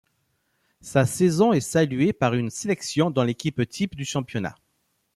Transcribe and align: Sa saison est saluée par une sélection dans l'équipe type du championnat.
Sa 0.79 1.05
saison 1.05 1.53
est 1.53 1.59
saluée 1.61 2.11
par 2.11 2.33
une 2.33 2.49
sélection 2.49 3.11
dans 3.11 3.23
l'équipe 3.23 3.61
type 3.69 3.93
du 3.95 4.03
championnat. 4.03 4.55